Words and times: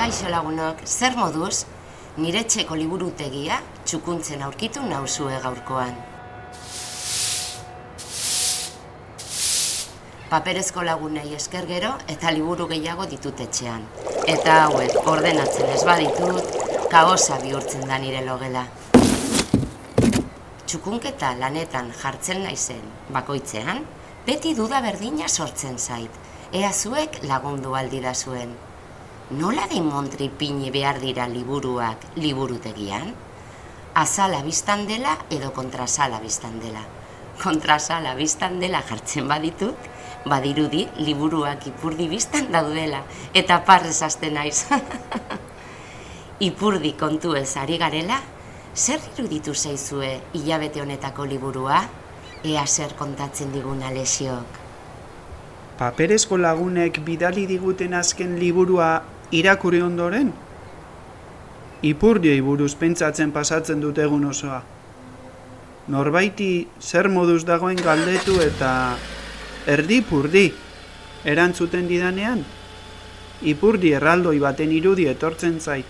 Kaixo 0.00 0.30
lagunok, 0.32 0.78
zer 0.88 1.12
moduz, 1.12 1.66
nire 2.16 2.40
txeko 2.48 2.72
liburutegia 2.80 3.58
txukuntzen 3.84 4.40
aurkitu 4.46 4.80
nauzue 4.80 5.36
gaurkoan. 5.42 5.92
Paperezko 10.30 10.86
lagunei 10.88 11.34
esker 11.36 11.68
gero 11.68 11.90
eta 12.14 12.32
liburu 12.32 12.64
gehiago 12.70 13.04
ditut 13.10 13.42
etxean. 13.44 13.84
Eta 14.24 14.54
hauek 14.62 14.96
ordenatzen 15.12 15.68
ez 15.74 15.82
baditut, 15.90 16.56
kaosa 16.96 17.36
bihurtzen 17.44 17.84
da 17.92 18.00
nire 18.00 18.24
logela. 18.24 18.64
Txukunketa 20.64 21.34
lanetan 21.44 21.92
jartzen 22.00 22.40
naizen 22.48 22.88
bakoitzean, 23.12 23.84
beti 24.24 24.56
duda 24.56 24.80
berdina 24.80 25.28
sortzen 25.28 25.76
zait, 25.76 26.18
ea 26.56 26.72
zuek 26.72 27.20
lagundu 27.28 27.76
aldi 27.76 28.00
da 28.08 28.16
zuen. 28.16 28.56
Nola 29.30 29.68
de 29.70 29.78
montri 29.78 30.26
pini 30.26 30.72
behar 30.74 30.96
dira 30.98 31.28
liburuak 31.30 32.02
liburutegian? 32.16 33.12
Azala 33.94 34.40
biztan 34.42 34.88
dela 34.88 35.12
edo 35.30 35.52
kontrasala 35.54 36.18
biztan 36.18 36.56
dela. 36.58 36.80
Kontrasala 37.38 38.16
biztan 38.18 38.58
dela 38.58 38.80
jartzen 38.88 39.28
baditut, 39.30 39.86
badirudi 40.26 40.88
liburuak 40.98 41.62
ipurdi 41.70 42.08
biztan 42.10 42.50
daudela, 42.50 43.04
eta 43.32 43.60
parrez 43.68 44.02
aste 44.02 44.32
naiz. 44.34 44.64
ipurdi 46.48 46.96
kontu 46.98 47.36
ez 47.38 47.54
ari 47.54 47.78
garela, 47.78 48.18
zer 48.74 48.98
iruditu 49.14 49.54
zaizue 49.54 50.10
hilabete 50.32 50.82
honetako 50.82 51.28
liburua? 51.30 51.84
Ea 52.42 52.66
zer 52.66 52.98
kontatzen 52.98 53.54
digun 53.54 53.86
alesiok. 53.86 54.58
Paperezko 55.78 56.36
lagunek 56.36 56.98
bidali 57.06 57.46
diguten 57.46 57.94
azken 57.94 58.34
liburua 58.42 58.90
irakurri 59.30 59.80
ondoren? 59.82 60.32
Ipurdioi 61.86 62.40
buruz 62.44 62.74
pentsatzen 62.76 63.32
pasatzen 63.32 63.80
dut 63.80 63.98
egun 63.98 64.26
osoa. 64.28 64.60
Norbaiti 65.90 66.68
zer 66.80 67.08
moduz 67.08 67.44
dagoen 67.48 67.78
galdetu 67.80 68.36
eta 68.44 68.72
erdi 69.66 70.02
purdi 70.06 70.50
erantzuten 71.24 71.88
didanean? 71.88 72.44
Ipurdi 73.40 73.94
erraldoi 73.96 74.38
baten 74.42 74.72
irudi 74.76 75.08
etortzen 75.08 75.58
zait. 75.60 75.86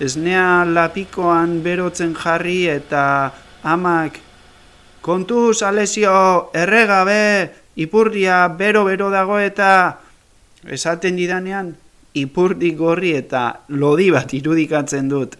Esnea 0.00 0.64
lapikoan 0.64 1.60
berotzen 1.62 2.14
jarri 2.16 2.64
eta 2.72 3.04
amak 3.62 4.18
kontu 5.02 5.52
salesio 5.52 6.48
erregabe 6.54 7.52
ipurdia 7.76 8.46
bero-bero 8.48 9.10
dago 9.10 9.38
eta 9.38 10.00
esaten 10.64 11.16
didanean 11.18 11.74
ipurdi 12.14 12.72
gorri 12.76 13.14
eta 13.16 13.44
lodi 13.68 14.10
bat 14.12 14.32
irudikatzen 14.34 15.08
dut. 15.08 15.36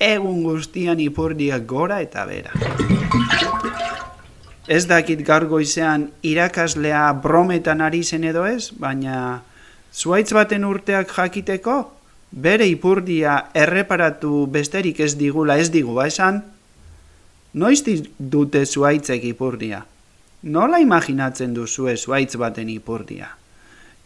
Egun 0.00 0.42
guztian 0.44 1.00
ipurdiak 1.00 1.66
gora 1.66 2.00
eta 2.04 2.26
bera. 2.26 2.52
Ez 4.68 4.86
dakit 4.88 5.20
gaur 5.26 5.44
goizean 5.48 6.08
irakaslea 6.24 7.12
brometan 7.22 7.82
ari 7.84 8.02
zen 8.02 8.24
edo 8.24 8.46
ez, 8.48 8.70
baina 8.72 9.42
zuaitz 9.92 10.32
baten 10.32 10.64
urteak 10.64 11.12
jakiteko, 11.12 11.76
bere 12.32 12.66
ipurdia 12.66 13.36
erreparatu 13.54 14.46
besterik 14.50 15.00
ez 15.00 15.14
digula 15.20 15.58
ez 15.60 15.68
digu 15.70 15.94
ba 15.94 16.06
esan, 16.08 16.42
noiz 17.52 17.82
dute 18.18 18.64
zuaitzek 18.66 19.24
ipurdia? 19.24 19.84
Nola 20.42 20.80
imaginatzen 20.80 21.54
duzue 21.54 21.96
zuaitz 21.96 22.36
baten 22.36 22.68
ipurdia? 22.68 23.30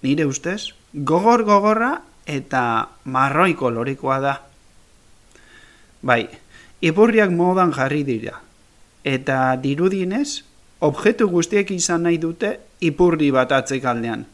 Nire 0.03 0.27
ustez, 0.27 0.75
gogor 0.93 1.45
gogorra 1.45 2.01
eta 2.27 2.89
marroi 3.05 3.55
kolorikoa 3.55 4.19
da. 4.21 4.35
Bai, 6.03 6.29
ipurriak 6.81 7.31
modan 7.31 7.73
jarri 7.73 8.05
dira. 8.05 8.39
Eta 9.05 9.57
dirudienez, 9.63 10.43
objektu 10.81 11.29
guztiek 11.29 11.71
izan 11.71 12.05
nahi 12.07 12.19
dute 12.19 12.59
ipurdi 12.81 13.31
bat 13.35 13.53
atzekaldean. 13.53 14.27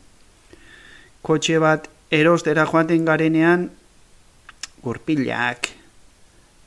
Kotxe 1.25 1.59
bat 1.59 1.89
erostera 2.11 2.67
joaten 2.67 3.05
garenean, 3.05 3.71
gurpilak, 4.85 5.71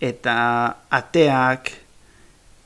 eta 0.01 0.37
ateak, 0.89 1.71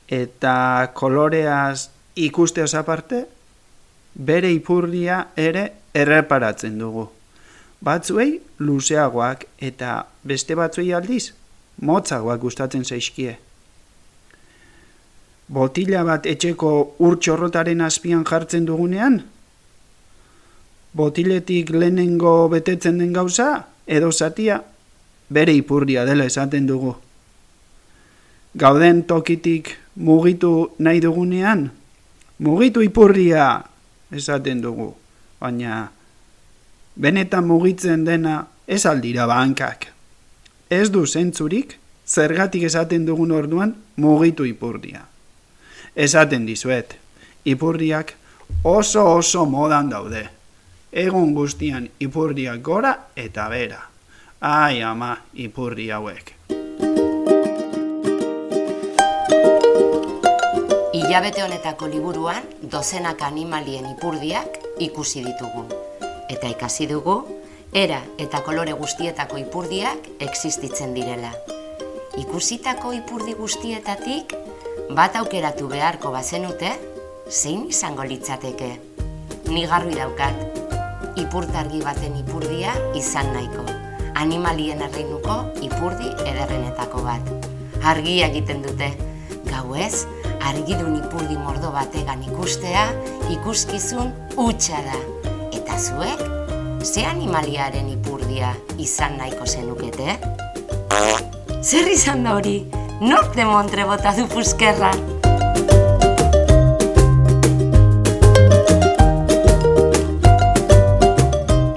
eta 0.08 0.54
koloreaz 0.94 1.90
ikuste 2.16 2.64
aparte, 2.76 3.26
bere 4.14 4.50
ipurdia 4.52 5.28
ere 5.36 5.81
erreparatzen 5.94 6.78
dugu. 6.78 7.08
Batzuei 7.82 8.40
luzeagoak 8.58 9.46
eta 9.58 10.04
beste 10.24 10.54
batzuei 10.54 10.92
aldiz 10.94 11.32
motzagoak 11.82 12.40
gustatzen 12.40 12.84
zaizkie. 12.84 13.38
Botila 15.52 16.04
bat 16.06 16.26
etxeko 16.26 16.72
urtxorrotaren 17.02 17.82
azpian 17.84 18.24
jartzen 18.24 18.64
dugunean? 18.68 19.18
Botiletik 20.96 21.72
lehenengo 21.74 22.48
betetzen 22.52 22.98
den 23.00 23.12
gauza 23.12 23.66
edo 23.86 24.12
zatia 24.12 24.62
bere 25.32 25.54
ipurdia 25.56 26.04
dela 26.04 26.24
esaten 26.28 26.66
dugu. 26.68 26.94
Gauden 28.54 29.02
tokitik 29.08 29.76
mugitu 29.96 30.72
nahi 30.78 31.00
dugunean, 31.00 31.70
mugitu 32.38 32.82
ipurria 32.84 33.64
esaten 34.12 34.60
dugu, 34.60 34.92
baina 35.42 35.90
benetan 36.94 37.46
mugitzen 37.46 38.04
dena 38.06 38.46
ez 38.66 38.84
aldira 38.86 39.26
bankak. 39.26 39.88
Ez 40.70 40.88
du 40.94 41.04
zentzurik, 41.06 41.78
zergatik 42.06 42.62
esaten 42.68 43.06
dugun 43.06 43.32
orduan 43.34 43.74
mugitu 43.96 44.46
ipurdia. 44.48 45.02
Esaten 45.96 46.46
dizuet, 46.46 46.94
ipurdiak 47.44 48.14
oso 48.64 49.04
oso 49.16 49.44
modan 49.46 49.90
daude. 49.90 50.28
Egun 50.92 51.34
guztian 51.34 51.88
ipurdiak 52.00 52.62
gora 52.62 52.94
eta 53.16 53.48
bera. 53.48 53.80
Ai 54.40 54.82
ama 54.82 55.16
ipurdi 55.34 55.90
hauek. 55.90 56.34
Ilabete 60.92 61.42
honetako 61.44 61.88
liburuan 61.88 62.44
dozenak 62.72 63.22
animalien 63.22 63.88
ipurdiak 63.96 64.61
ikusi 64.78 65.24
ditugu. 65.24 65.66
Eta 66.30 66.48
ikasi 66.48 66.86
dugu, 66.86 67.22
era 67.72 68.02
eta 68.20 68.42
kolore 68.44 68.72
guztietako 68.76 69.38
ipurdiak 69.40 70.08
existitzen 70.20 70.94
direla. 70.94 71.32
Ikusitako 72.20 72.92
ipurdi 72.92 73.34
guztietatik, 73.34 74.34
bat 74.92 75.16
aukeratu 75.16 75.68
beharko 75.68 76.12
bazenute, 76.12 76.72
zein 77.28 77.68
izango 77.68 78.04
litzateke. 78.04 78.74
Ni 79.48 79.64
garbi 79.66 79.96
daukat, 79.96 80.60
ipurtargi 81.16 81.80
baten 81.84 82.18
ipurdia 82.20 82.74
izan 82.96 83.32
nahiko. 83.32 83.64
Animalien 84.20 84.82
erreinuko 84.84 85.38
ipurdi 85.64 86.10
ederrenetako 86.28 87.02
bat. 87.06 87.32
Argia 87.82 88.28
egiten 88.28 88.62
dute, 88.62 88.92
gau 89.48 89.74
ez, 89.76 90.04
argidun 90.42 90.98
ipurdi 90.98 91.36
mordo 91.38 91.72
bategan 91.74 92.22
ikustea, 92.26 92.88
ikuskizun 93.32 94.12
utxa 94.36 94.82
da. 94.86 95.00
Eta 95.52 95.78
zuek, 95.78 96.22
ze 96.82 97.06
animaliaren 97.06 97.88
ipurdia 97.92 98.52
izan 98.78 99.18
nahiko 99.18 99.46
zenukete? 99.46 100.18
Zer 101.62 101.88
izan 101.88 102.24
da 102.26 102.36
hori? 102.38 102.60
Norte 103.02 103.44
montre 103.46 103.86
bota 103.86 104.12
du 104.16 104.28
puskerra? 104.30 104.92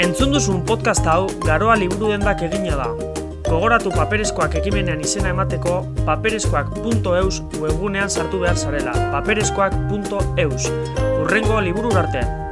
Entzun 0.06 0.34
duzun 0.38 0.63
podcast 0.66 1.06
hau, 1.10 1.28
garoa 1.45 1.78
liburu 1.80 2.13
dendak 2.13 2.45
egina 2.50 2.81
da. 2.81 3.15
Gogoratu 3.45 3.92
paperezkoak 3.94 4.56
ekimenean 4.57 5.03
izena 5.06 5.30
emateko 5.30 5.83
paperezkoak.eus 6.07 7.44
webgunean 7.62 8.09
sartu 8.09 8.39
behar 8.42 8.57
zarela. 8.57 8.95
paperezkoak.eus. 9.13 10.71
Urrengo 11.21 11.62
liburu 11.62 11.94
arte. 11.97 12.44